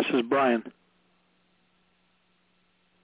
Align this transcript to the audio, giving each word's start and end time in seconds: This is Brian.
This 0.00 0.14
is 0.14 0.22
Brian. 0.22 0.62